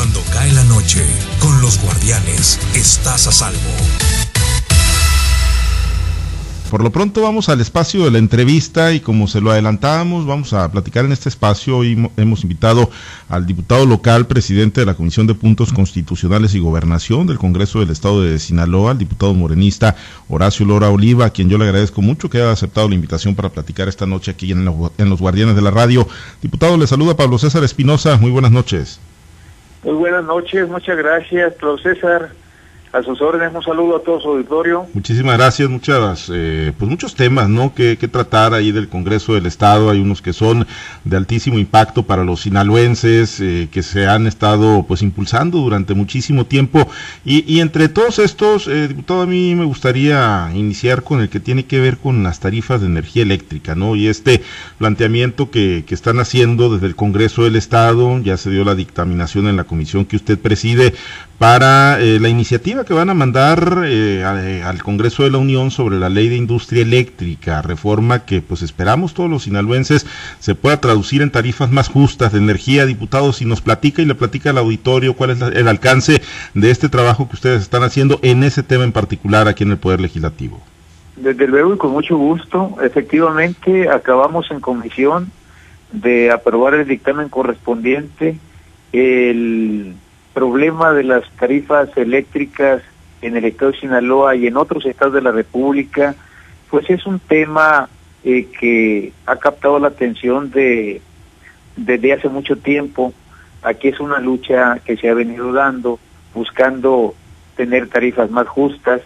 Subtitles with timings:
[0.00, 1.04] Cuando cae la noche,
[1.40, 3.58] con los guardianes, estás a salvo.
[6.70, 10.54] Por lo pronto vamos al espacio de la entrevista y como se lo adelantábamos, vamos
[10.54, 11.76] a platicar en este espacio.
[11.76, 12.88] Hoy hemos invitado
[13.28, 17.90] al diputado local, presidente de la Comisión de Puntos Constitucionales y Gobernación del Congreso del
[17.90, 19.96] Estado de Sinaloa, el diputado morenista
[20.30, 23.50] Horacio Lora Oliva, a quien yo le agradezco mucho que haya aceptado la invitación para
[23.50, 26.08] platicar esta noche aquí en Los Guardianes de la Radio.
[26.40, 28.16] Diputado, le saluda Pablo César Espinosa.
[28.16, 28.98] Muy buenas noches.
[29.82, 32.30] Muy buenas noches, muchas gracias, Pablo César.
[32.92, 34.84] A sus órdenes, un saludo a todo su auditorio.
[34.94, 37.72] Muchísimas gracias, muchas, eh, pues muchos temas, ¿no?
[37.72, 40.66] Que, que, tratar ahí del Congreso del Estado, hay unos que son
[41.04, 46.46] de altísimo impacto para los sinaloenses, eh, que se han estado pues impulsando durante muchísimo
[46.46, 46.88] tiempo,
[47.24, 51.38] y, y entre todos estos, eh, diputado, a mí me gustaría iniciar con el que
[51.38, 53.94] tiene que ver con las tarifas de energía eléctrica, ¿no?
[53.94, 54.42] Y este
[54.78, 59.46] planteamiento que, que están haciendo desde el Congreso del Estado, ya se dio la dictaminación
[59.46, 60.92] en la comisión que usted preside,
[61.38, 65.98] para la iniciativa que van a mandar eh, eh, al Congreso de la Unión sobre
[65.98, 70.06] la ley de industria eléctrica, reforma que pues esperamos todos los sinaloenses
[70.38, 72.86] se pueda traducir en tarifas más justas de energía.
[72.86, 76.22] Diputado, si nos platica y le platica al auditorio cuál es el alcance
[76.54, 79.78] de este trabajo que ustedes están haciendo en ese tema en particular aquí en el
[79.78, 80.60] Poder Legislativo.
[81.16, 82.76] Desde luego y con mucho gusto.
[82.82, 85.30] Efectivamente, acabamos en comisión
[85.92, 88.38] de aprobar el dictamen correspondiente.
[88.92, 89.94] El
[90.40, 92.80] problema de las tarifas eléctricas
[93.20, 96.14] en el estado de Sinaloa y en otros estados de la República,
[96.70, 97.90] pues es un tema
[98.24, 101.02] eh, que ha captado la atención de
[101.76, 103.12] desde hace mucho tiempo.
[103.62, 105.98] Aquí es una lucha que se ha venido dando,
[106.34, 107.14] buscando
[107.54, 109.02] tener tarifas más justas.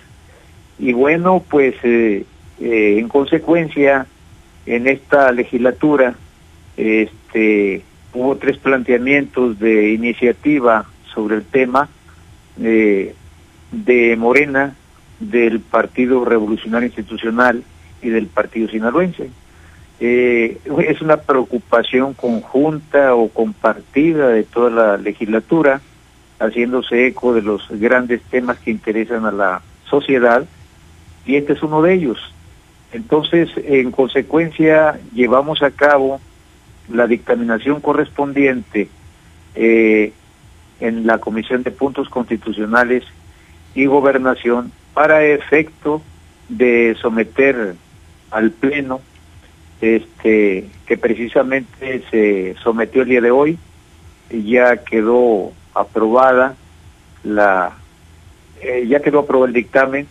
[0.78, 2.24] Y bueno, pues eh,
[2.60, 4.06] eh, en consecuencia,
[4.66, 6.14] en esta legislatura,
[6.76, 11.88] este, hubo tres planteamientos de iniciativa sobre el tema
[12.60, 13.14] eh,
[13.70, 14.74] de Morena,
[15.20, 17.62] del Partido Revolucionario Institucional
[18.02, 19.30] y del Partido Sinaloense.
[20.00, 25.80] Eh, es una preocupación conjunta o compartida de toda la legislatura,
[26.38, 30.44] haciéndose eco de los grandes temas que interesan a la sociedad,
[31.24, 32.18] y este es uno de ellos.
[32.92, 36.20] Entonces, en consecuencia, llevamos a cabo
[36.92, 38.88] la dictaminación correspondiente
[39.54, 40.12] eh,
[40.80, 43.04] en la Comisión de Puntos Constitucionales
[43.74, 46.02] y Gobernación para efecto
[46.48, 47.74] de someter
[48.30, 49.00] al Pleno,
[49.80, 53.58] este, que precisamente se sometió el día de hoy,
[54.30, 56.56] ya quedó aprobada
[57.22, 57.72] la,
[58.60, 60.06] eh, ya quedó aprobado el dictamen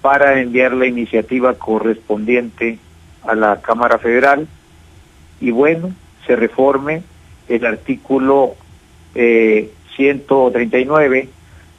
[0.00, 2.78] para enviar la iniciativa correspondiente
[3.26, 4.46] a la Cámara Federal.
[5.40, 5.92] Y bueno,
[6.26, 7.02] se reforme
[7.48, 8.54] el artículo
[9.14, 11.28] eh, 139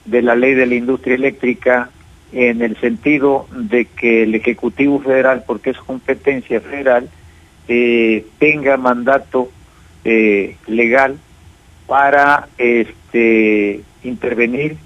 [0.06, 1.90] de la ley de la industria eléctrica
[2.32, 7.10] en el sentido de que el Ejecutivo Federal, porque es competencia federal,
[7.68, 9.50] eh, tenga mandato
[10.04, 11.18] eh, legal
[11.88, 14.78] para este, intervenir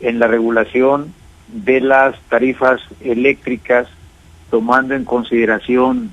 [0.00, 1.12] en la regulación
[1.48, 3.88] de las tarifas eléctricas,
[4.50, 6.12] tomando en consideración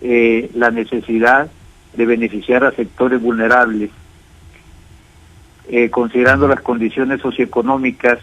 [0.00, 1.50] eh, la necesidad
[1.96, 3.90] de beneficiar a sectores vulnerables
[5.68, 8.18] eh, considerando las condiciones socioeconómicas,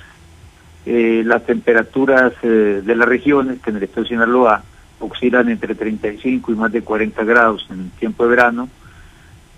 [0.85, 4.63] eh, las temperaturas eh, de las regiones, que en el estado de Sinaloa
[4.99, 8.69] oscilan entre 35 y más de 40 grados en tiempo de verano,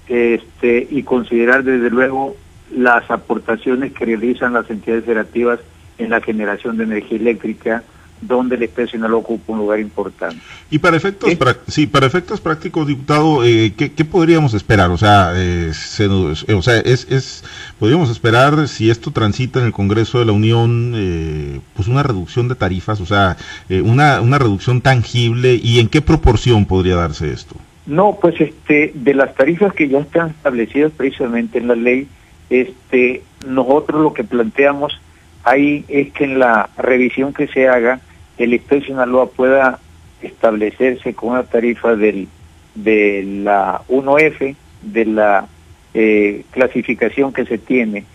[0.08, 2.36] este, y considerar desde luego
[2.72, 5.60] las aportaciones que realizan las entidades federativas
[5.98, 7.84] en la generación de energía eléctrica,
[8.22, 10.38] donde el Estado de ocupa un lugar importante.
[10.70, 11.30] Y para efectos,
[11.68, 11.88] ¿Sí?
[11.88, 14.90] para efectos prácticos, diputado, eh, ¿qué, podríamos esperar?
[14.92, 17.44] O sea, eh, o sea es, es,
[17.80, 22.48] podríamos esperar si esto transita en el Congreso de la Unión, eh, pues una reducción
[22.48, 23.38] de tarifas, o sea,
[23.70, 27.56] una, una reducción tangible, ¿y en qué proporción podría darse esto?
[27.86, 32.08] No, pues este, de las tarifas que ya están establecidas precisamente en la ley,
[32.50, 35.00] este, nosotros lo que planteamos
[35.44, 38.00] ahí es que en la revisión que se haga,
[38.38, 39.80] el de Sinaloa pueda
[40.22, 42.28] establecerse con una tarifa del,
[42.76, 45.48] de la 1F, de la
[45.94, 48.06] eh, clasificación que se tiene,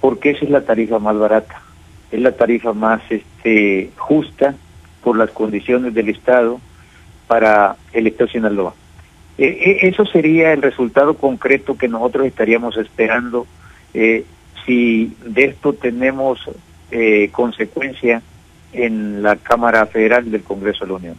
[0.00, 1.62] porque esa es la tarifa más barata,
[2.10, 4.54] es la tarifa más este, justa
[5.02, 6.60] por las condiciones del Estado
[7.26, 8.74] para el Estado de Sinaloa.
[9.38, 13.46] E, e, eso sería el resultado concreto que nosotros estaríamos esperando
[13.94, 14.24] eh,
[14.64, 16.40] si de esto tenemos
[16.90, 17.30] eh,
[18.72, 21.16] en la Cámara Federal del Congreso de la Unión.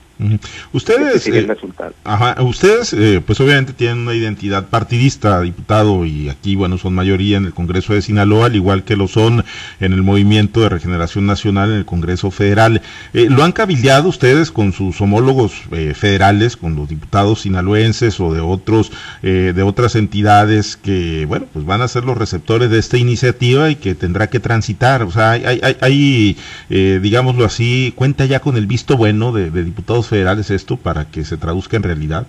[0.72, 1.58] Ustedes, el eh,
[2.04, 7.38] ajá, ustedes, eh, pues obviamente tienen una identidad partidista, diputado, y aquí, bueno, son mayoría
[7.38, 9.44] en el Congreso de Sinaloa, al igual que lo son
[9.80, 12.82] en el Movimiento de Regeneración Nacional en el Congreso Federal.
[13.14, 15.54] Eh, ¿Lo han cabildeado ustedes con sus homólogos
[15.96, 18.92] federales, con los diputados sinaloenses o de otros,
[19.22, 23.76] de otras entidades que, bueno, pues van a ser los receptores de esta iniciativa y
[23.76, 25.04] que tendrá que transitar?
[25.04, 26.38] O sea, hay, hay, hay
[26.70, 31.24] digámoslo así, cuenta ya con el visto bueno de, de diputados federales esto para que
[31.24, 32.28] se traduzca en realidad?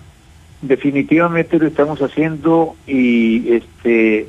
[0.61, 4.27] Definitivamente lo estamos haciendo y este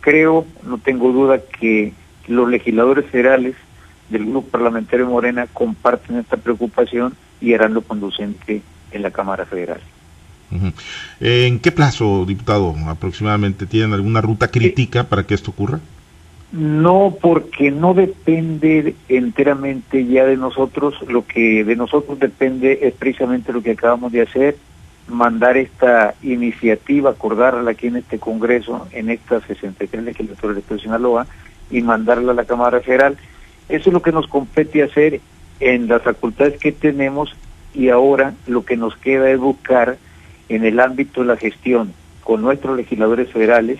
[0.00, 1.92] creo, no tengo duda que
[2.26, 3.54] los legisladores federales
[4.08, 9.80] del grupo parlamentario Morena comparten esta preocupación y harán lo conducente en la Cámara Federal.
[11.20, 15.80] ¿En qué plazo, diputado, aproximadamente tienen alguna ruta crítica para que esto ocurra?
[16.50, 23.52] No, porque no depende enteramente ya de nosotros, lo que de nosotros depende es precisamente
[23.52, 24.56] lo que acabamos de hacer,
[25.08, 30.82] mandar esta iniciativa, acordarla aquí en este Congreso, en esta 63 legislatura del Estado de
[30.82, 31.26] Sinaloa,
[31.70, 33.18] y mandarla a la Cámara Federal.
[33.68, 35.20] Eso es lo que nos compete hacer
[35.60, 37.36] en las facultades que tenemos
[37.74, 39.98] y ahora lo que nos queda es buscar
[40.48, 41.92] en el ámbito de la gestión
[42.24, 43.78] con nuestros legisladores federales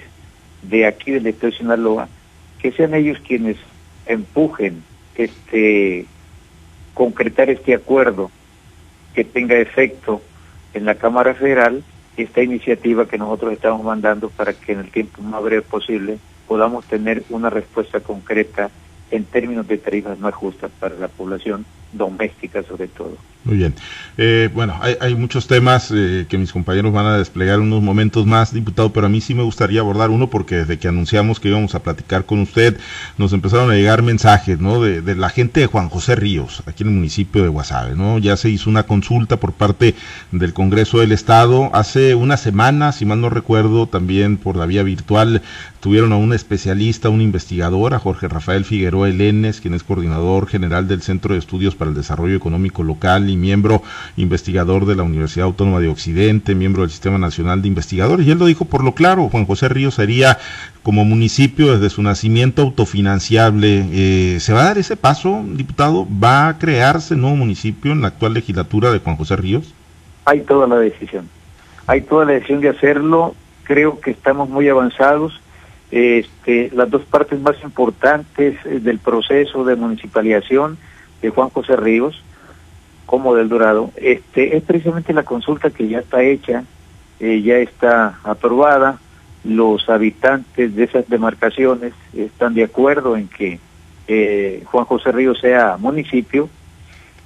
[0.62, 2.08] de aquí del Estado de Sinaloa
[2.60, 3.56] que sean ellos quienes
[4.06, 4.82] empujen
[5.14, 6.06] este
[6.94, 8.30] concretar este acuerdo
[9.14, 10.20] que tenga efecto
[10.74, 11.82] en la Cámara Federal
[12.16, 16.18] esta iniciativa que nosotros estamos mandando para que en el tiempo más breve posible
[16.48, 18.70] podamos tener una respuesta concreta
[19.10, 23.16] en términos de tarifas más justas para la población doméstica sobre todo.
[23.48, 23.74] Muy bien.
[24.18, 28.52] Eh, bueno, hay, muchos temas eh, que mis compañeros van a desplegar unos momentos más,
[28.52, 31.74] diputado, pero a mí sí me gustaría abordar uno porque desde que anunciamos que íbamos
[31.74, 32.78] a platicar con usted,
[33.16, 34.82] nos empezaron a llegar mensajes, ¿no?
[34.82, 38.18] De, de la gente de Juan José Ríos, aquí en el municipio de Guasave, ¿no?
[38.18, 39.94] Ya se hizo una consulta por parte
[40.30, 44.82] del Congreso del Estado hace una semana, si mal no recuerdo, también por la vía
[44.82, 45.40] virtual,
[45.80, 50.86] tuvieron a un especialista, un investigador, a Jorge Rafael Figueroa Elenes, quien es coordinador general
[50.86, 53.82] del Centro de Estudios para el Desarrollo Económico Local y miembro
[54.16, 58.26] investigador de la Universidad Autónoma de Occidente, miembro del Sistema Nacional de Investigadores.
[58.26, 60.38] Y él lo dijo por lo claro, Juan José Ríos sería
[60.82, 63.86] como municipio desde su nacimiento autofinanciable.
[63.92, 66.06] Eh, ¿Se va a dar ese paso, diputado?
[66.22, 69.74] ¿Va a crearse nuevo municipio en la actual legislatura de Juan José Ríos?
[70.24, 71.28] Hay toda la decisión.
[71.86, 73.34] Hay toda la decisión de hacerlo.
[73.64, 75.40] Creo que estamos muy avanzados.
[75.90, 80.76] Este, las dos partes más importantes eh, del proceso de municipalización
[81.22, 82.22] de Juan José Ríos
[83.08, 86.64] como del Dorado, este, es precisamente la consulta que ya está hecha,
[87.20, 88.98] eh, ya está aprobada,
[89.44, 93.60] los habitantes de esas demarcaciones están de acuerdo en que
[94.08, 96.50] eh, Juan José Ríos sea municipio,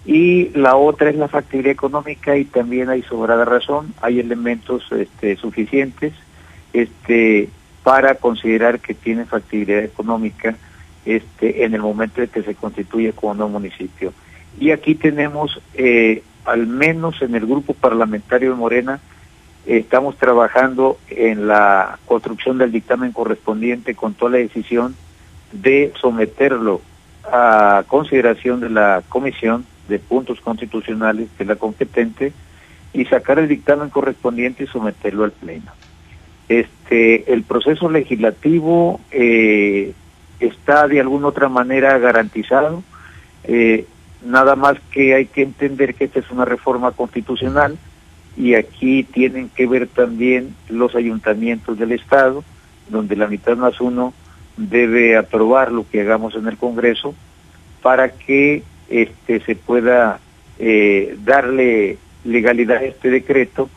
[0.04, 5.34] y la otra es la factibilidad económica y también hay sobrada razón, hay elementos este,
[5.34, 6.12] suficientes
[6.72, 7.48] este,
[7.82, 10.54] para considerar que tiene factibilidad económica
[11.04, 14.12] este, en el momento de que se constituye como un municipio.
[14.58, 19.00] Y aquí tenemos, eh, al menos en el grupo parlamentario de Morena,
[19.66, 24.96] estamos trabajando en la construcción del dictamen correspondiente con toda la decisión
[25.52, 26.80] de someterlo
[27.24, 32.32] a consideración de la Comisión de Puntos Constitucionales, de la competente,
[32.92, 35.72] y sacar el dictamen correspondiente y someterlo al Pleno.
[36.48, 39.92] Este, el proceso legislativo eh,
[40.40, 42.82] está de alguna otra manera garantizado.
[43.44, 43.86] Eh,
[44.24, 47.76] nada más que hay que entender que esta es una reforma constitucional
[48.36, 52.44] y aquí tienen que ver también los ayuntamientos del Estado,
[52.88, 54.14] donde la mitad más uno
[54.56, 57.14] debe aprobar lo que hagamos en el Congreso
[57.82, 60.20] para que este se pueda
[60.58, 63.68] eh, darle legalidad a este decreto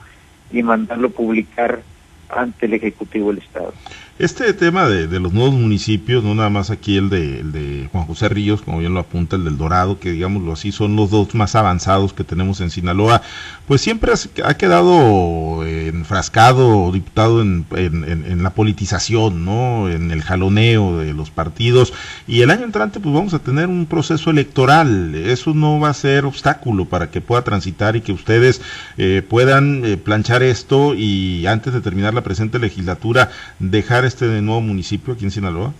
[0.51, 1.81] y mandarlo publicar
[2.29, 3.73] ante el Ejecutivo del Estado.
[4.17, 8.05] Este tema de, los nuevos municipios, no nada más aquí el de, el de Juan
[8.05, 11.35] José Ríos, como bien lo apunta el del Dorado, que digámoslo así, son los dos
[11.35, 13.21] más avanzados que tenemos en Sinaloa,
[13.67, 14.13] pues siempre
[14.45, 19.89] ha quedado enfrascado, diputado, en, en, la politización, ¿no?
[19.89, 21.93] En el jaloneo de los partidos.
[22.27, 25.13] Y el año entrante, pues vamos a tener un proceso electoral.
[25.15, 28.61] Eso no va a ser obstáculo para que pueda transitar y que ustedes
[28.97, 33.29] eh, puedan eh, planchar esto y antes de terminar la presente legislatura
[33.59, 35.73] dejar este nuevo municipio aquí en Sinaloa?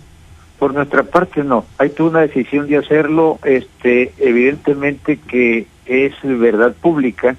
[0.59, 6.73] Por nuestra parte no, hay toda una decisión de hacerlo, este, evidentemente que es verdad
[6.73, 7.35] pública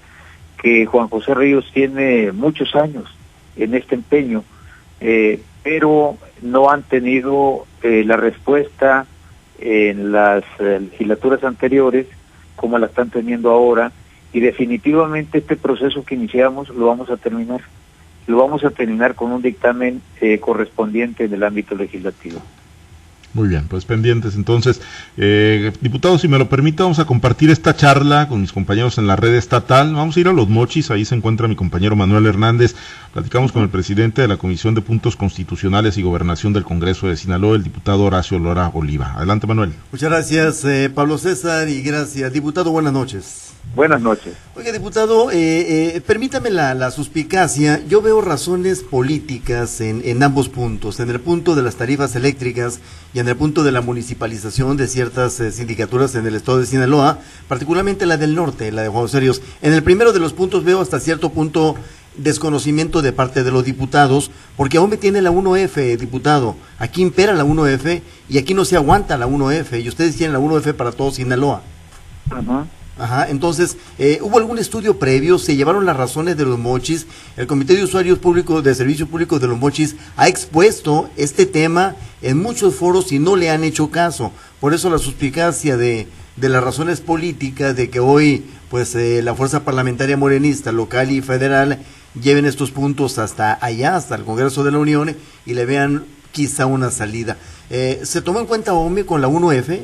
[0.60, 3.04] que Juan José Ríos tiene muchos años
[3.56, 4.44] en este empeño,
[5.00, 9.06] eh, pero no han tenido eh, la respuesta
[9.58, 12.06] en las eh, legislaturas anteriores
[12.56, 13.92] como la están teniendo ahora
[14.32, 17.62] y definitivamente este proceso que iniciamos lo vamos a terminar.
[18.26, 22.42] Lo vamos a terminar con un dictamen eh, correspondiente en el ámbito legislativo.
[23.37, 24.80] Muy bien, pues pendientes entonces.
[25.18, 29.06] Eh, diputado, si me lo permite, vamos a compartir esta charla con mis compañeros en
[29.06, 29.95] la red estatal.
[29.95, 32.75] Vamos a ir a Los Mochis, ahí se encuentra mi compañero Manuel Hernández.
[33.12, 37.16] Platicamos con el presidente de la Comisión de Puntos Constitucionales y Gobernación del Congreso de
[37.18, 39.12] Sinaloa, el diputado Horacio Lora Oliva.
[39.12, 39.75] Adelante, Manuel.
[39.92, 42.33] Muchas gracias, eh, Pablo César, y gracias.
[42.33, 43.45] Diputado, buenas noches.
[43.75, 44.35] Buenas noches.
[44.54, 47.85] Oiga, diputado, eh, eh, permítame la, la, suspicacia.
[47.87, 52.80] Yo veo razones políticas en, en, ambos puntos, en el punto de las tarifas eléctricas
[53.12, 56.66] y en el punto de la municipalización de ciertas eh, sindicaturas en el estado de
[56.66, 57.18] Sinaloa,
[57.49, 59.42] particularmente la del norte, la de Juan Serios.
[59.61, 61.76] En el primero de los puntos veo hasta cierto punto
[62.16, 66.56] desconocimiento de parte de los diputados, porque aún me tiene la 1F, diputado.
[66.78, 70.40] Aquí impera la 1F y aquí no se aguanta la 1F, y ustedes tienen la
[70.40, 71.61] 1F para todo Sinaloa.
[72.30, 72.66] Ajá.
[72.98, 75.38] Ajá, entonces, eh, ¿hubo algún estudio previo?
[75.38, 77.06] ¿Se llevaron las razones de los mochis?
[77.36, 81.94] El Comité de Usuarios Públicos de Servicios Públicos de los Mochis ha expuesto este tema
[82.22, 84.32] en muchos foros y no le han hecho caso.
[84.60, 89.34] Por eso la suspicacia de, de las razones políticas de que hoy, pues, eh, la
[89.34, 91.80] fuerza parlamentaria morenista local y federal
[92.18, 96.64] lleven estos puntos hasta allá, hasta el Congreso de la Unión y le vean quizá
[96.64, 97.36] una salida.
[97.68, 99.82] Eh, ¿Se tomó en cuenta OME con la 1F?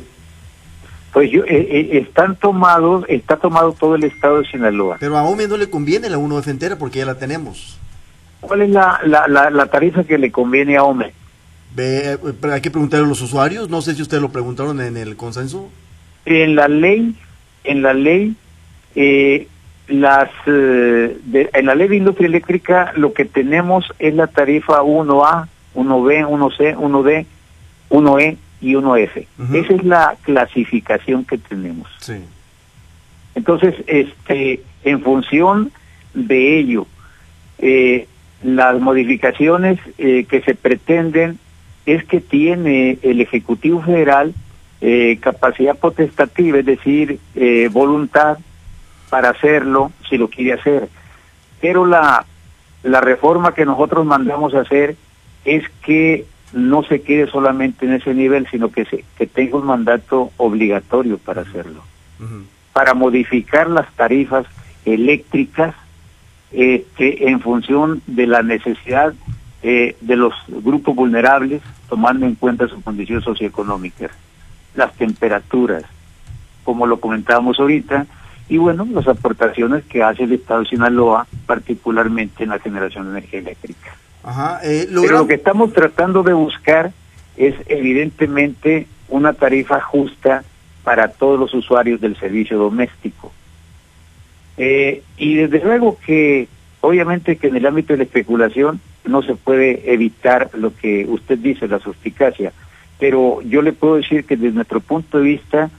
[1.13, 4.97] Pues yo, eh, eh, están tomados, está tomado todo el estado de Sinaloa.
[4.99, 7.79] Pero a OME no le conviene la 1F entera porque ya la tenemos.
[8.41, 11.13] ¿Cuál es la, la, la, la tarifa que le conviene a OME?
[11.75, 12.19] Ve,
[12.51, 15.71] hay que preguntarle a los usuarios, no sé si ustedes lo preguntaron en el consenso.
[16.25, 17.15] En la ley,
[17.65, 18.35] en la ley,
[18.95, 19.49] eh,
[19.89, 24.83] las, eh, de, en la ley de industria eléctrica lo que tenemos es la tarifa
[24.83, 27.27] 1A, 1B, 1C, 1D,
[27.91, 29.27] 1E y 1F.
[29.39, 29.65] Uh -huh.
[29.65, 31.89] Esa es la clasificación que tenemos.
[31.99, 32.15] Sí.
[33.35, 35.73] Entonces, este, en función
[36.15, 36.87] de ello,
[37.59, 38.07] eh,
[38.43, 41.39] las modificaciones eh, que se pretenden
[41.87, 44.33] es que tiene el Ejecutivo Federal
[44.81, 47.19] eh, capacidad potestativa, es decir,
[47.71, 48.39] voluntad
[49.11, 50.89] para hacerlo si lo quiere hacer.
[51.61, 52.25] Pero la,
[52.83, 54.97] la reforma que nosotros mandamos a hacer
[55.45, 59.67] es que no se quede solamente en ese nivel, sino que, se, que tenga un
[59.67, 61.83] mandato obligatorio para hacerlo.
[62.21, 62.45] Uh -huh.
[62.73, 64.47] Para modificar las tarifas
[64.85, 65.75] eléctricas
[66.51, 69.15] este, en función de la necesidad
[69.63, 74.11] eh, de los grupos vulnerables, tomando en cuenta su condición socioeconómica,
[74.75, 75.85] las temperaturas,
[76.65, 78.07] como lo comentábamos ahorita,
[78.49, 83.19] y bueno, las aportaciones que hace el Estado de Sinaloa, particularmente en la generación de
[83.19, 83.97] energía eléctrica.
[84.25, 86.93] Ajá, eh, Pero lo que estamos tratando de buscar
[87.37, 90.45] es evidentemente una tarifa justa
[90.85, 93.33] para todos los usuarios del servicio doméstico.
[94.57, 96.49] Eh, y desde luego que
[96.81, 101.39] obviamente que en el ámbito de la especulación no se puede evitar lo que usted
[101.39, 102.53] dice, la suspicacia,
[102.99, 105.71] pero yo le puedo decir que desde nuestro punto de vista,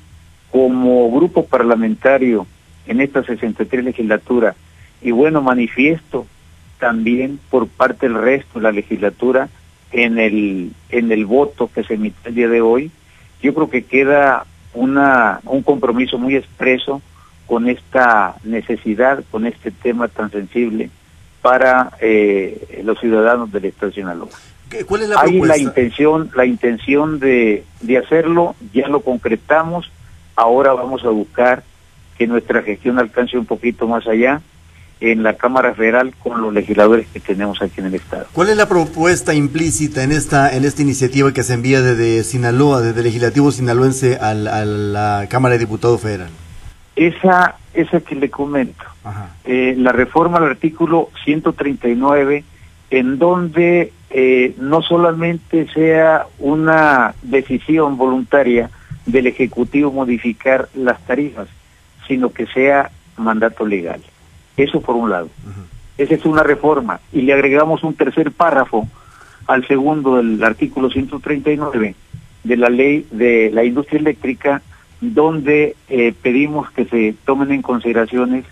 [0.52, 2.46] como grupo parlamentario
[2.88, 4.56] en esta 63 legislatura,
[5.02, 6.26] y bueno, manifiesto
[6.84, 9.48] también por parte del resto de la legislatura
[9.94, 12.92] en el en el voto que se emite el día de hoy,
[13.42, 17.02] yo creo que queda una un compromiso muy expreso
[17.48, 20.90] con esta necesidad, con este tema tan sensible
[21.42, 24.30] para eh, los ciudadanos del Estado de Sinaloa.
[24.86, 29.90] ¿Cuál es la Hay la intención, la intención de, de hacerlo, ya lo concretamos,
[30.36, 31.64] ahora vamos a buscar
[32.18, 34.42] que nuestra gestión alcance un poquito más allá
[35.04, 38.26] en la Cámara Federal con los legisladores que tenemos aquí en el Estado.
[38.32, 42.80] ¿Cuál es la propuesta implícita en esta en esta iniciativa que se envía desde Sinaloa,
[42.80, 46.30] desde el Legislativo sinaloense al, a la Cámara de Diputados Federal?
[46.96, 48.86] Esa, esa que le comento,
[49.44, 52.46] eh, la reforma al artículo 139,
[52.90, 58.70] en donde eh, no solamente sea una decisión voluntaria
[59.06, 61.50] del Ejecutivo modificar las tarifas,
[62.08, 64.02] sino que sea mandato legal.
[64.58, 65.26] Eso por un lado.
[65.26, 65.74] Uh -huh.
[65.98, 67.00] Esa es una reforma.
[67.12, 68.88] Y le agregamos un tercer párrafo
[69.48, 71.96] al segundo del artículo 139
[72.44, 74.62] de la ley de la industria eléctrica,
[75.02, 78.46] donde eh, pedimos que se tomen en consideraciones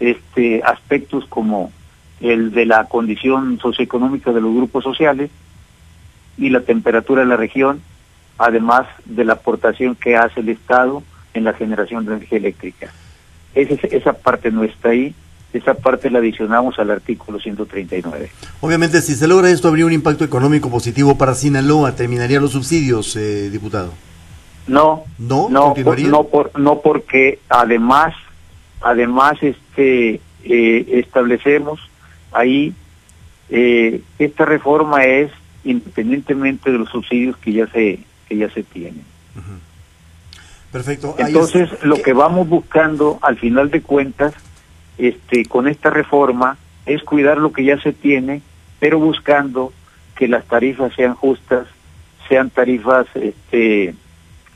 [0.00, 1.72] este aspectos como
[2.20, 5.30] el de la condición socioeconómica de los grupos sociales
[6.36, 7.80] y la temperatura de la región,
[8.38, 11.02] además de la aportación que hace el Estado
[11.34, 12.92] en la generación de energía eléctrica.
[13.54, 15.14] Esa, esa parte no está ahí,
[15.52, 18.30] esa parte la adicionamos al artículo 139.
[18.60, 23.16] Obviamente, si se logra esto, habría un impacto económico positivo para Sinaloa, terminaría los subsidios,
[23.16, 23.92] eh, diputado.
[24.66, 28.14] No, no, no, por, no, por, no porque además
[28.82, 31.80] además este eh, establecemos
[32.32, 32.74] ahí
[33.48, 35.32] eh, esta reforma es
[35.64, 39.04] independientemente de los subsidios que ya se que ya se tienen.
[40.70, 41.14] Perfecto.
[41.16, 44.34] Entonces, lo que vamos buscando al final de cuentas
[44.98, 48.42] este con esta reforma es cuidar lo que ya se tiene,
[48.80, 49.72] pero buscando
[50.16, 51.66] que las tarifas sean justas,
[52.28, 53.94] sean tarifas este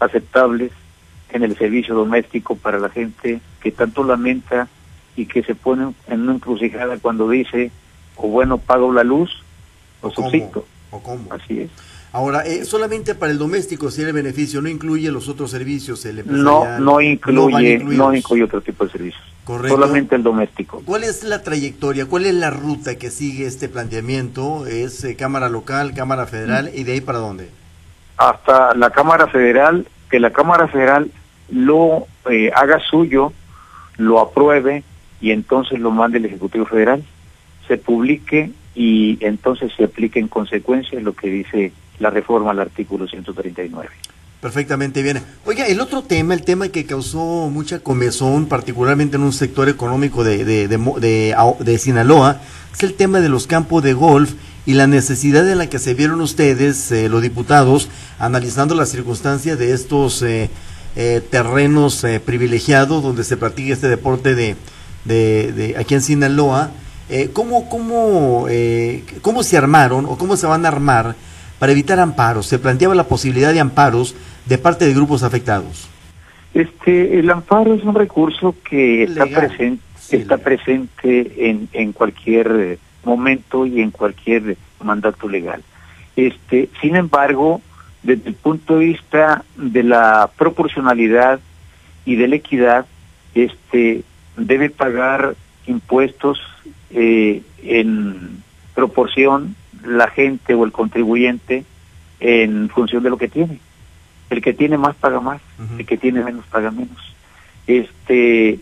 [0.00, 0.72] aceptables
[1.30, 4.68] en el servicio doméstico para la gente que tanto lamenta
[5.16, 7.70] y que se pone en una encrucijada cuando dice
[8.16, 9.30] o bueno pago la luz
[10.00, 10.64] o, subsidio.
[10.90, 11.32] ¿O cómo?
[11.32, 11.70] Así es.
[12.14, 16.22] Ahora, eh, solamente para el doméstico si el beneficio, no incluye los otros servicios, el
[16.26, 19.22] No, no incluye, no, incluye otro tipo de servicios.
[19.44, 19.76] Correcto.
[19.76, 20.82] Solamente el doméstico.
[20.84, 24.66] ¿Cuál es la trayectoria, cuál es la ruta que sigue este planteamiento?
[24.66, 27.48] ¿Es eh, Cámara Local, Cámara Federal y de ahí para dónde?
[28.18, 31.10] Hasta la Cámara Federal, que la Cámara Federal
[31.48, 33.32] lo eh, haga suyo,
[33.96, 34.84] lo apruebe
[35.22, 37.02] y entonces lo mande el Ejecutivo Federal,
[37.66, 43.06] se publique y entonces se aplique en consecuencia lo que dice la reforma al artículo
[43.06, 43.88] 139.
[44.42, 45.22] Perfectamente bien.
[45.46, 50.24] Oiga, el otro tema, el tema que causó mucha comezón, particularmente en un sector económico
[50.24, 52.40] de, de, de, Sinaloa,
[52.74, 54.32] es el tema de los campos de golf
[54.66, 59.60] y la necesidad en la que se vieron ustedes, eh, los diputados, analizando las circunstancias
[59.60, 60.50] de estos eh,
[60.96, 64.56] eh, terrenos privilegiados donde se practica este deporte de,
[65.04, 66.72] de, aquí en Sinaloa.
[67.32, 68.48] ¿cómo, cómo,
[69.20, 71.14] ¿Cómo se armaron o cómo se van a armar
[71.62, 72.46] para evitar amparos.
[72.46, 74.16] Se planteaba la posibilidad de amparos
[74.46, 75.88] de parte de grupos afectados.
[76.54, 82.78] Este, el amparo es un recurso que está presente, está presente en, en cualquier eh,
[83.04, 85.62] momento y en cualquier mandato legal.
[86.16, 87.60] Este, sin embargo,
[88.02, 91.38] desde el punto de vista de la proporcionalidad
[92.04, 92.86] y de la equidad,
[93.36, 94.02] este,
[94.36, 95.36] debe pagar
[95.68, 96.40] impuestos
[96.90, 98.42] eh, en
[98.74, 101.64] proporción la gente o el contribuyente
[102.20, 103.58] en función de lo que tiene.
[104.30, 105.42] El que tiene más paga más,
[105.78, 107.14] el que tiene menos paga menos.
[107.66, 108.60] Este,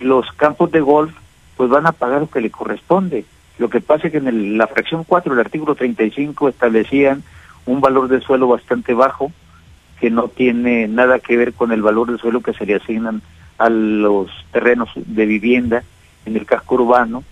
[0.00, 1.12] los campos de golf
[1.56, 3.24] pues van a pagar lo que le corresponde.
[3.58, 7.22] Lo que pasa es que en la fracción 4 del artículo 35 establecían
[7.64, 9.32] un valor de suelo bastante bajo
[9.98, 13.22] que no tiene nada que ver con el valor de suelo que se le asignan
[13.58, 15.82] a los terrenos de vivienda
[16.26, 17.24] en el casco urbano.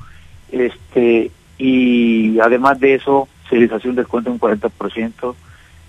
[0.51, 5.35] Este, y además de eso se les hace un descuento de un 40%.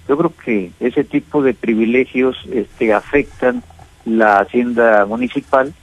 [0.08, 3.64] Yo creo que ese tipo de privilegios este, afectan
[4.06, 5.74] la hacienda municipal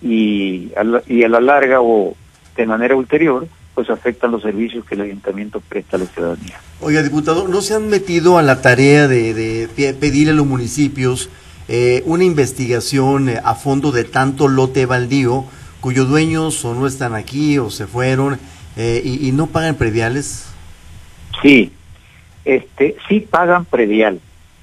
[0.00, 2.14] y a, la, y a la larga o
[2.56, 6.58] de manera ulterior pues afectan los servicios que el ayuntamiento presta a la ciudadanía.
[6.80, 11.28] Oiga, diputado, ¿no se han metido a la tarea de, de pedir a los municipios
[11.68, 15.44] eh, una investigación eh, a fondo de tanto lote baldío
[15.80, 18.38] cuyos dueños o no están aquí o se fueron
[18.76, 20.46] eh, y, no pagan prediales?
[21.42, 21.72] Sí,
[22.44, 24.20] este, sí pagan predial,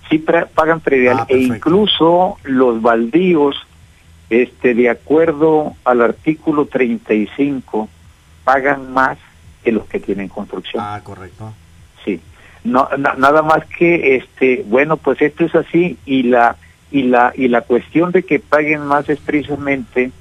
[0.10, 3.56] sí pagan predial ah, e incluso los baldíos,
[4.30, 7.89] este, de acuerdo al artículo 35,
[8.43, 9.17] pagan más
[9.63, 10.84] que los que tienen construcción.
[10.86, 11.54] Ah, correcto.
[12.06, 12.21] Sí,
[12.63, 16.56] no, nada más que, este, bueno, pues esto es así y la
[16.91, 20.12] y la y la cuestión de que paguen más es precisamente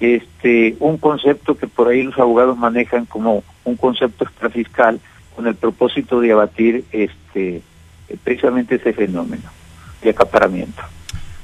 [0.00, 5.00] este un concepto que por ahí los abogados manejan como un concepto extrafiscal
[5.34, 7.62] con el propósito de abatir este
[8.22, 9.50] precisamente ese fenómeno
[10.02, 10.82] de acaparamiento.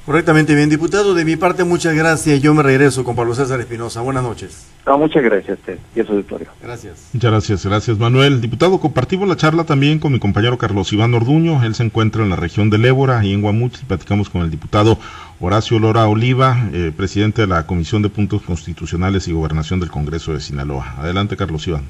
[0.05, 1.15] Correctamente bien, diputado.
[1.15, 2.43] De mi parte, muchas gracias.
[2.43, 4.01] Yo me regreso con Pablo César Espinosa.
[4.01, 4.67] Buenas noches.
[4.85, 6.49] muchas gracias a usted y a su auditorio.
[6.61, 7.11] Gracias.
[7.13, 8.41] Muchas gracias, gracias Manuel.
[8.41, 11.63] Diputado, compartimos la charla también con mi compañero Carlos Iván Orduño.
[11.63, 13.79] Él se encuentra en la región de Lébora y en Guamuch.
[13.85, 14.99] Platicamos con el diputado
[15.39, 20.33] Horacio Lora Oliva, eh, presidente de la Comisión de Puntos Constitucionales y Gobernación del Congreso
[20.33, 20.97] de Sinaloa.
[20.99, 21.85] Adelante, Carlos Iván.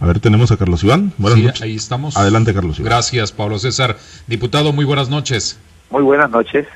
[0.00, 1.12] A ver, tenemos a Carlos Iván.
[1.18, 2.16] Buenas sí, ahí estamos.
[2.16, 2.90] Adelante, Carlos Iván.
[2.90, 3.96] Gracias, Pablo César.
[4.26, 5.58] Diputado, muy buenas noches.
[5.90, 6.66] Muy buenas noches.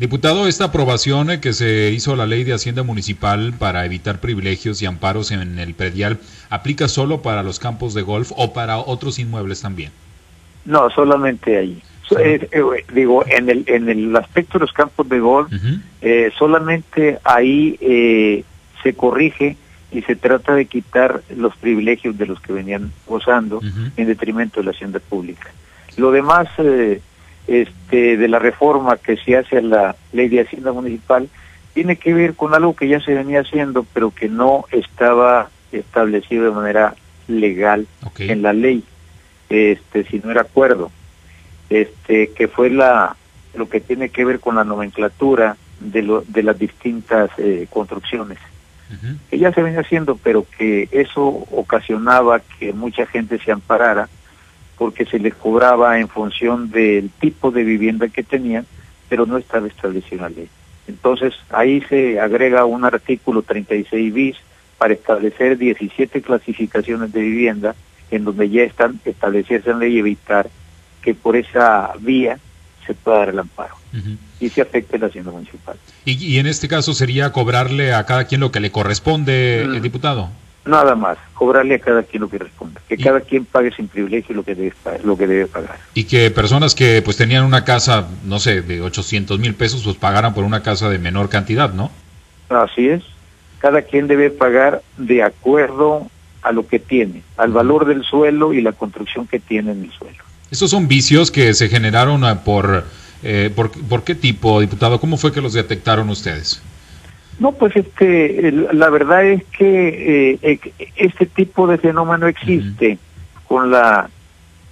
[0.00, 4.82] Diputado, esta aprobación eh, que se hizo la ley de Hacienda Municipal para evitar privilegios
[4.82, 6.18] y amparos en el predial,
[6.50, 9.92] ¿aplica solo para los campos de golf o para otros inmuebles también?
[10.64, 11.80] No, solamente ahí.
[12.18, 15.52] Eh, eh, digo, en el, en el aspecto de los campos de golf,
[16.36, 18.44] solamente ahí
[18.82, 19.56] se corrige
[19.94, 23.60] y se trata de quitar los privilegios de los que venían gozando
[23.96, 25.50] en detrimento de la hacienda pública.
[25.96, 27.00] Lo demás eh,
[27.46, 31.28] este, de la reforma que se hace a la ley de hacienda municipal
[31.74, 36.44] tiene que ver con algo que ya se venía haciendo, pero que no estaba establecido
[36.44, 36.96] de manera
[37.28, 37.86] legal
[38.18, 38.82] en la ley,
[39.48, 40.90] este, si no era acuerdo,
[41.70, 43.16] este, que fue la
[43.54, 48.38] lo que tiene que ver con la nomenclatura de, lo, de las distintas eh, construcciones
[49.30, 54.08] que ya se venía haciendo, pero que eso ocasionaba que mucha gente se amparara
[54.76, 58.66] porque se les cobraba en función del tipo de vivienda que tenían,
[59.08, 60.48] pero no estaba establecido en la ley.
[60.86, 64.36] Entonces ahí se agrega un artículo 36 bis
[64.78, 67.74] para establecer 17 clasificaciones de vivienda
[68.10, 70.48] en donde ya están establecidas en ley y evitar
[71.02, 72.38] que por esa vía
[72.86, 73.74] se pueda dar el amparo
[74.40, 75.76] y se afecte la hacienda municipal.
[76.04, 79.82] ¿Y, en este caso sería cobrarle a cada quien lo que le corresponde, el mm.
[79.82, 80.30] diputado?
[80.66, 84.34] Nada más, cobrarle a cada quien lo que responda, que cada quien pague sin privilegio
[84.34, 84.72] lo que debe
[85.04, 85.78] lo que debe pagar.
[85.92, 89.96] Y que personas que pues tenían una casa, no sé, de 800 mil pesos, pues
[89.96, 91.90] pagaran por una casa de menor cantidad, ¿no?
[92.48, 93.02] Así es,
[93.58, 96.08] cada quien debe pagar de acuerdo
[96.40, 99.92] a lo que tiene, al valor del suelo y la construcción que tiene en el
[99.92, 100.22] suelo.
[100.54, 102.84] Estos son vicios que se generaron ah, por,
[103.24, 106.62] eh, por, por qué tipo, diputado, ¿cómo fue que los detectaron ustedes?
[107.40, 110.60] No, pues este, la verdad es que eh,
[110.94, 113.00] este tipo de fenómeno existe
[113.48, 114.08] con la,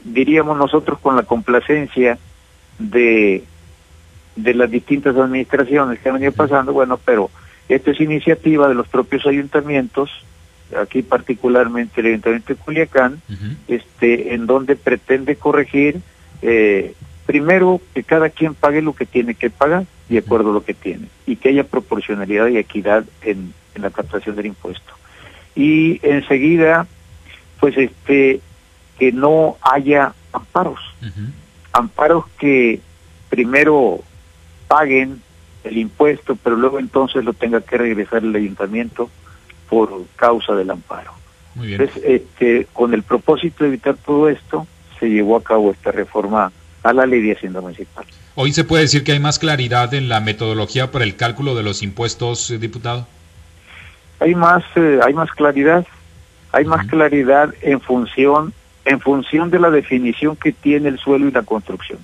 [0.05, 2.17] diríamos nosotros, con la complacencia
[2.79, 3.43] de,
[4.37, 7.29] de las distintas administraciones que han venido pasando, bueno, pero
[7.69, 10.11] esta es iniciativa de los propios ayuntamientos,
[10.81, 13.21] aquí particularmente el ayuntamiento de Culiacán,
[13.69, 16.01] este, en donde pretende corregir
[16.43, 16.95] eh,
[17.27, 20.75] primero que cada quien pague lo que tiene que pagar de acuerdo a lo que
[20.75, 24.93] tiene y que haya proporcionalidad y equidad en, la captación del impuesto.
[25.55, 26.87] Y enseguida,
[27.59, 28.41] pues este,
[28.99, 30.81] que no haya amparos,
[31.73, 32.81] amparos que
[33.31, 34.01] primero
[34.69, 35.23] paguen
[35.65, 39.09] el impuesto, pero luego entonces lo tenga que regresar el ayuntamiento
[39.73, 41.13] por causa del amparo.
[41.57, 44.67] Entonces, este, con el propósito de evitar todo esto,
[45.01, 48.05] se llevó a cabo esta reforma a la ley de Hacienda Municipal.
[48.35, 51.63] Hoy se puede decir que hay más claridad en la metodología para el cálculo de
[51.63, 53.07] los impuestos, eh, diputado.
[54.21, 55.87] Hay más, eh, hay más claridad,
[56.53, 58.53] hay más claridad en función,
[58.85, 61.99] en función de la definición que tiene el suelo y la construcción.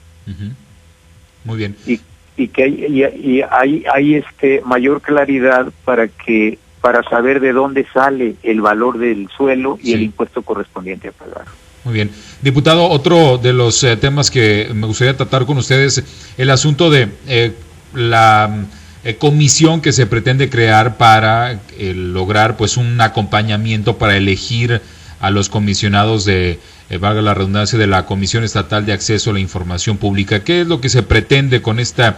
[1.44, 1.76] Muy bien.
[1.86, 2.00] Y,
[2.38, 7.86] y que hay, y, hay, hay este mayor claridad para que para saber de dónde
[7.92, 11.44] sale el valor del suelo y el impuesto correspondiente a pagar.
[11.84, 12.10] Muy bien.
[12.42, 16.04] Diputado, otro de los eh, temas que me gustaría tratar con ustedes,
[16.36, 17.52] el asunto de eh,
[17.94, 18.66] la
[19.04, 24.82] eh, comisión que se pretende crear para lograr pues un acompañamiento para elegir
[25.20, 26.60] a los comisionados de,
[27.00, 30.44] valga la redundancia, de la Comisión Estatal de Acceso a la Información Pública.
[30.44, 32.12] ¿Qué es lo que se pretende con este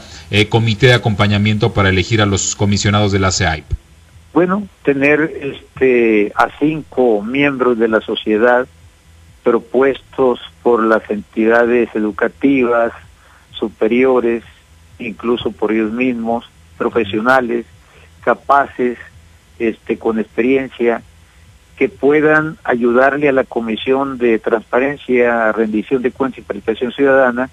[0.49, 3.65] comité de acompañamiento para elegir a los comisionados de la CEAIP?
[4.33, 8.67] Bueno, tener este, a cinco miembros de la sociedad
[9.43, 12.93] propuestos por las entidades educativas
[13.51, 14.45] superiores,
[14.99, 17.67] incluso por ellos mismos, profesionales,
[18.23, 18.99] capaces,
[19.59, 21.03] este, con experiencia,
[21.77, 27.51] que puedan ayudarle a la Comisión de Transparencia, Rendición de Cuentas y Participación Ciudadana,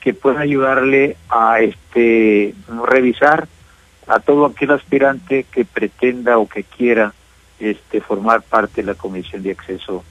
[0.00, 3.46] que puedan ayudarle a este revisar
[4.06, 7.12] a todo aquel aspirante que pretenda o que quiera
[7.60, 10.04] este formar parte de la Comisión de Acceso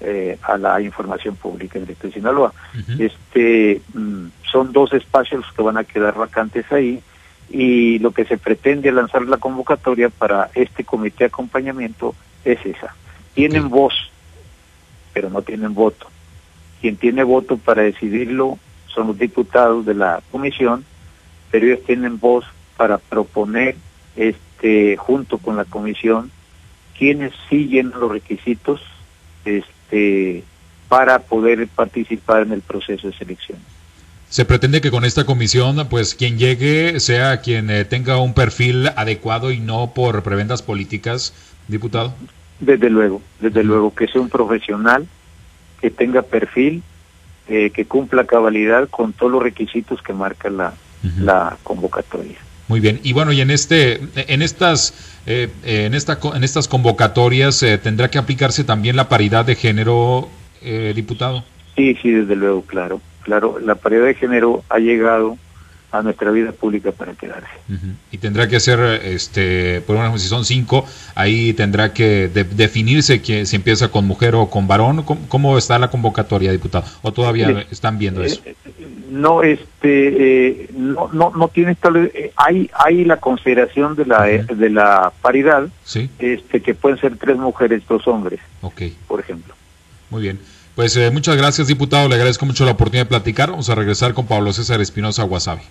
[0.00, 2.52] eh, a la información pública en el Estado de Sinaloa.
[2.98, 7.02] Este mm, son dos espacios los que van a quedar vacantes ahí
[7.50, 12.14] y lo que se pretende lanzar la convocatoria para este comité de acompañamiento
[12.44, 12.94] es esa.
[13.34, 13.94] Tienen voz,
[15.12, 16.06] pero no tienen voto.
[16.80, 20.84] Quien tiene voto para decidirlo son los diputados de la comisión,
[21.50, 22.44] pero ellos tienen voz
[22.78, 23.76] para proponer
[24.16, 26.30] este junto con la comisión
[26.96, 28.80] quienes siguen los requisitos
[29.44, 30.42] este,
[30.88, 33.58] para poder participar en el proceso de selección.
[34.28, 38.88] Se pretende que con esta comisión, pues quien llegue sea quien eh, tenga un perfil
[38.88, 41.32] adecuado y no por prebendas políticas,
[41.66, 42.14] diputado.
[42.60, 45.06] Desde luego, desde luego, que sea un profesional,
[45.80, 46.82] que tenga perfil,
[47.48, 50.74] eh, que cumpla cabalidad con todos los requisitos que marca la,
[51.20, 52.36] la convocatoria.
[52.68, 53.00] Muy bien.
[53.02, 58.10] Y bueno, y en este, en estas, eh, en esta, en estas convocatorias eh, tendrá
[58.10, 60.28] que aplicarse también la paridad de género,
[60.62, 61.44] eh, diputado.
[61.76, 63.58] Sí, sí, desde luego, claro, claro.
[63.58, 65.38] La paridad de género ha llegado
[65.90, 67.48] a nuestra vida pública para quedarse.
[68.10, 73.46] Y tendrá que ser, este, por ejemplo, si son cinco, ahí tendrá que definirse que
[73.46, 75.02] si empieza con mujer o con varón.
[75.02, 76.84] ¿Cómo, está la convocatoria, diputado?
[77.02, 78.42] ¿O todavía están viendo eso?
[79.10, 79.68] no este
[80.52, 85.68] eh, no no no tiene eh, hay hay la consideración de la de la paridad
[86.18, 88.94] este que pueden ser tres mujeres dos hombres okay.
[89.06, 89.54] por ejemplo
[90.10, 90.38] muy bien
[90.78, 94.14] pues eh, muchas gracias diputado le agradezco mucho la oportunidad de platicar vamos a regresar
[94.14, 95.62] con Pablo César Espinosa Wasabi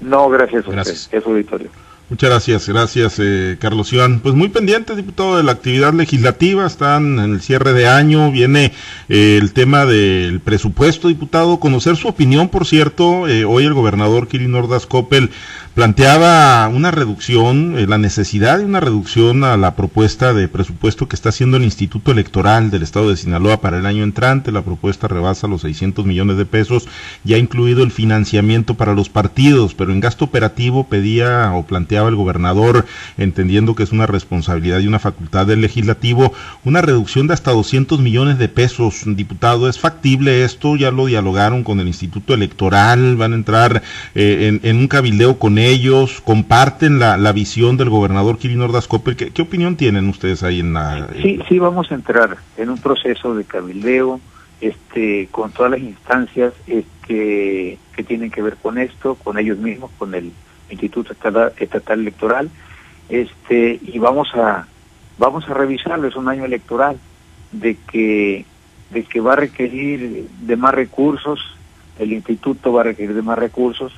[0.00, 1.00] No, gracias a gracias.
[1.02, 1.68] usted, es auditorio.
[2.10, 4.20] Muchas gracias, gracias eh, Carlos Iván.
[4.20, 8.72] Pues muy pendiente, diputado, de la actividad legislativa, están en el cierre de año, viene
[9.08, 11.58] eh, el tema del presupuesto, diputado.
[11.60, 15.30] Conocer su opinión, por cierto, eh, hoy el gobernador Kirin Ordaz Coppel
[15.74, 21.16] planteaba una reducción, eh, la necesidad de una reducción a la propuesta de presupuesto que
[21.16, 24.52] está haciendo el Instituto Electoral del Estado de Sinaloa para el año entrante.
[24.52, 26.86] La propuesta rebasa los 600 millones de pesos,
[27.24, 32.14] ya incluido el financiamiento para los partidos, pero en gasto operativo pedía o planteaba el
[32.14, 32.86] gobernador,
[33.18, 36.32] entendiendo que es una responsabilidad y una facultad del legislativo,
[36.64, 39.02] una reducción de hasta 200 millones de pesos.
[39.04, 40.76] Diputado, ¿es factible esto?
[40.76, 43.82] Ya lo dialogaron con el Instituto Electoral, van a entrar
[44.14, 48.88] eh, en, en un cabildeo con ellos, comparten la, la visión del gobernador Quirino Ordaz
[48.88, 51.08] ¿Qué, ¿Qué, opinión tienen ustedes ahí en la...?
[51.20, 54.20] Sí, sí, vamos a entrar en un proceso de cabildeo
[54.60, 59.90] este, con todas las instancias este, que tienen que ver con esto, con ellos mismos,
[59.98, 60.32] con el
[60.70, 62.50] Instituto Estatal, Estatal Electoral,
[63.08, 64.66] este, y vamos a
[65.18, 66.98] vamos a revisarlo, es un año electoral,
[67.52, 68.44] de que,
[68.90, 71.40] de que va a requerir de más recursos,
[71.98, 73.92] el instituto va a requerir de más recursos,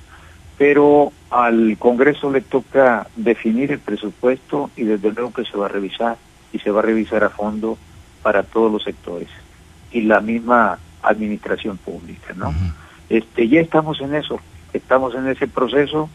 [0.58, 5.68] pero al Congreso le toca definir el presupuesto y desde luego que se va a
[5.68, 6.16] revisar
[6.52, 7.76] y se va a revisar a fondo
[8.22, 9.28] para todos los sectores
[9.92, 12.52] y la misma administración pública, ¿no?
[13.08, 14.40] Este ya estamos en eso,
[14.72, 16.08] estamos en ese proceso,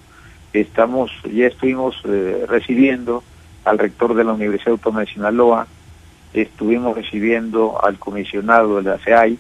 [0.53, 3.23] estamos ya estuvimos eh, recibiendo
[3.63, 5.67] al rector de la Universidad Autónoma de Sinaloa,
[6.33, 9.37] estuvimos recibiendo al comisionado de la CEAI,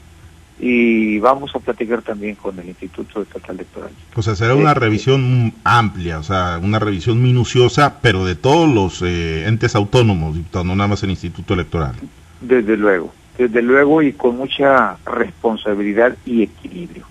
[0.59, 3.91] y vamos a platicar también con el Instituto Estatal Electoral.
[4.15, 9.01] O sea, será una revisión amplia, o sea, una revisión minuciosa, pero de todos los
[9.01, 11.95] eh, entes autónomos, no nada más el Instituto Electoral.
[12.41, 17.05] Desde luego, desde luego y con mucha responsabilidad y equilibrio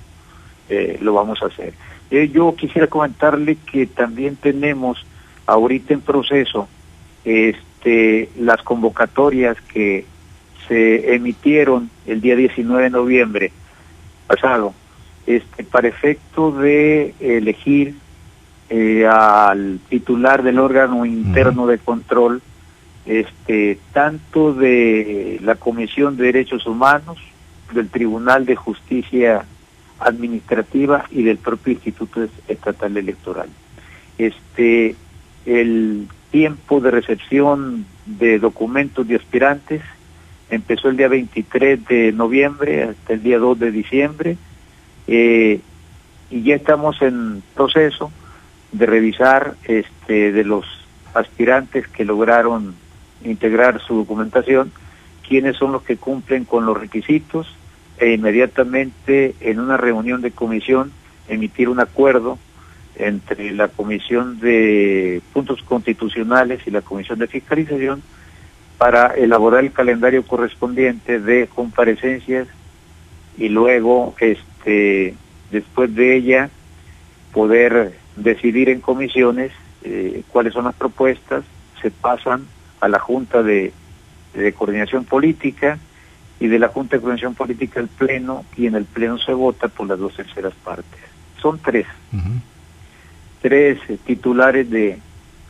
[0.69, 1.75] eh, lo vamos a hacer.
[2.11, 5.05] Eh, yo quisiera comentarle que también tenemos
[5.47, 6.69] ahorita en proceso
[7.25, 10.07] este, las convocatorias que
[10.71, 13.53] se emitieron el día 19 de noviembre
[14.29, 14.73] pasado,
[15.27, 17.97] este, para efecto de elegir
[18.69, 22.41] eh, al titular del órgano interno de control,
[23.05, 27.19] este, tanto de la Comisión de Derechos Humanos,
[27.75, 29.45] del Tribunal de Justicia
[29.99, 33.49] Administrativa y del propio Instituto Estatal Electoral.
[34.19, 34.95] Este,
[35.47, 39.83] el tiempo de recepción de documentos de aspirantes
[40.51, 44.37] empezó el día 23 de noviembre hasta el día 2 de diciembre
[45.07, 45.61] eh,
[46.31, 48.13] y ya estamos en proceso
[48.73, 50.67] de revisar este de los
[51.15, 52.75] aspirantes que lograron
[53.25, 54.73] integrar su documentación
[55.27, 57.47] quiénes son los que cumplen con los requisitos
[57.99, 60.93] e inmediatamente en una reunión de comisión
[61.29, 62.39] emitir un acuerdo
[62.97, 68.03] entre la Comisión de Puntos Constitucionales y la Comisión de Fiscalización
[68.81, 72.49] para elaborar el calendario correspondiente de comparecencias
[73.37, 75.15] y luego, este,
[75.51, 76.49] después de ella,
[77.31, 81.45] poder decidir en comisiones eh, cuáles son las propuestas,
[81.83, 82.47] se pasan
[82.81, 83.75] a la Junta de,
[84.57, 85.79] Coordinación Política
[86.39, 89.69] y de la Junta de Coordinación Política al Pleno y en el Pleno se vota
[89.69, 91.01] por las dos terceras partes.
[91.43, 91.87] Son tres.
[93.43, 94.99] Tres titulares de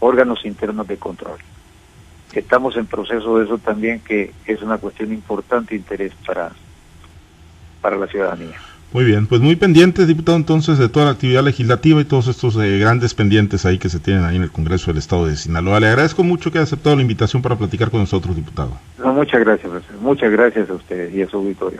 [0.01, 1.39] órganos internos de control
[2.35, 6.53] estamos en proceso de eso también, que es una cuestión importante interés para,
[7.81, 8.57] para la ciudadanía.
[8.93, 12.57] Muy bien, pues muy pendientes, diputado, entonces, de toda la actividad legislativa y todos estos
[12.57, 15.79] eh, grandes pendientes ahí que se tienen ahí en el Congreso del Estado de Sinaloa.
[15.79, 18.73] Le agradezco mucho que haya aceptado la invitación para platicar con nosotros, diputado.
[18.99, 21.79] No, muchas gracias, muchas gracias a usted y a su auditorio.